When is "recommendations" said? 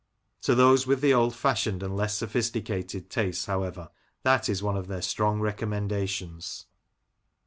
5.39-6.65